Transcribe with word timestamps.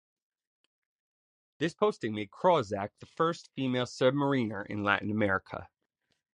This 1.59 1.75
posting 1.75 2.15
made 2.15 2.31
Krawczyk 2.31 2.89
the 3.01 3.05
first 3.05 3.51
female 3.55 3.85
submariner 3.85 4.65
in 4.65 4.81
Latin 4.83 5.11
America. 5.11 5.69